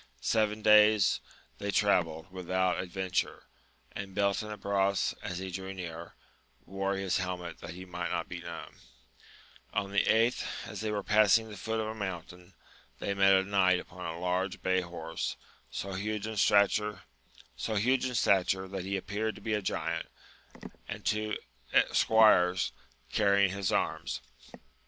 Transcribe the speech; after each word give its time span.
Seven 0.19 0.63
days 0.63 1.19
they 1.59 1.69
travelled 1.69 2.31
without 2.31 2.77
adven 2.77 3.11
ture, 3.15 3.43
and 3.91 4.15
Beltenebros, 4.15 5.13
as 5.21 5.37
he 5.37 5.51
drew 5.51 5.75
nearer, 5.75 6.15
wore 6.65 6.95
his 6.95 7.17
helmet 7.17 7.59
that 7.59 7.75
he 7.75 7.85
might 7.85 8.09
not 8.09 8.27
be 8.27 8.41
known. 8.41 8.77
On 9.75 9.91
the 9.91 10.07
eighth, 10.11 10.43
as 10.65 10.81
they 10.81 10.89
were 10.89 11.03
passing 11.03 11.49
the 11.49 11.55
foot 11.55 11.79
of 11.79 11.85
a 11.85 11.93
mountain, 11.93 12.55
they 12.97 13.13
met 13.13 13.35
a 13.35 13.43
knight 13.43 13.79
upon 13.79 14.07
a 14.07 14.17
large 14.19 14.63
bay 14.63 14.81
horse, 14.81 15.37
so 15.69 15.93
huge 15.93 16.25
in 16.25 16.35
stature 16.35 16.97
that 17.59 18.85
he 18.85 18.97
appeared 18.97 19.35
to 19.35 19.41
be 19.41 19.53
a 19.53 19.61
giant, 19.61 20.07
and 20.87 21.05
two 21.05 21.37
squires 21.91 22.71
c^rr^ 22.71 22.71
22 22.71 22.71
AMADIS 22.71 22.71
OF 22.71 23.13
GAUL. 23.13 23.35
t 23.37 23.43
ing 23.43 23.49
his 23.51 23.71
arms. 23.71 24.21